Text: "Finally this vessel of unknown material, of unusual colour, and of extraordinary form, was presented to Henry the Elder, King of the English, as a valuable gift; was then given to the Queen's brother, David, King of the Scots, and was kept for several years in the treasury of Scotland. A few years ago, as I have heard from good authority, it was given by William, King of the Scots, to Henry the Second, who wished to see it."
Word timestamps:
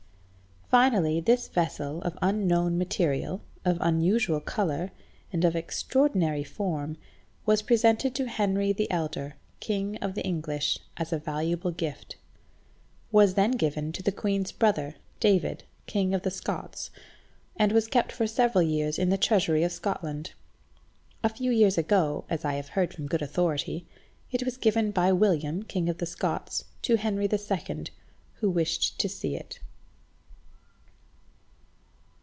"Finally 0.71 1.19
this 1.19 1.49
vessel 1.49 2.01
of 2.03 2.17
unknown 2.21 2.77
material, 2.77 3.41
of 3.65 3.77
unusual 3.81 4.39
colour, 4.39 4.89
and 5.33 5.43
of 5.43 5.53
extraordinary 5.53 6.45
form, 6.45 6.95
was 7.45 7.61
presented 7.61 8.15
to 8.15 8.25
Henry 8.29 8.71
the 8.71 8.89
Elder, 8.89 9.35
King 9.59 9.97
of 9.97 10.15
the 10.15 10.23
English, 10.23 10.79
as 10.95 11.11
a 11.11 11.19
valuable 11.19 11.71
gift; 11.71 12.15
was 13.11 13.33
then 13.33 13.51
given 13.51 13.91
to 13.91 14.01
the 14.01 14.13
Queen's 14.13 14.53
brother, 14.53 14.95
David, 15.19 15.65
King 15.87 16.13
of 16.13 16.21
the 16.21 16.31
Scots, 16.31 16.89
and 17.57 17.73
was 17.73 17.87
kept 17.89 18.13
for 18.13 18.25
several 18.25 18.61
years 18.63 18.97
in 18.97 19.09
the 19.09 19.17
treasury 19.17 19.63
of 19.63 19.73
Scotland. 19.73 20.31
A 21.21 21.27
few 21.27 21.51
years 21.51 21.77
ago, 21.77 22.23
as 22.29 22.45
I 22.45 22.53
have 22.53 22.69
heard 22.69 22.93
from 22.93 23.07
good 23.07 23.21
authority, 23.21 23.85
it 24.31 24.43
was 24.45 24.55
given 24.55 24.91
by 24.91 25.11
William, 25.11 25.63
King 25.63 25.89
of 25.89 25.97
the 25.97 26.05
Scots, 26.05 26.63
to 26.83 26.95
Henry 26.95 27.27
the 27.27 27.37
Second, 27.37 27.91
who 28.35 28.49
wished 28.49 28.97
to 29.01 29.09
see 29.09 29.35
it." 29.35 29.59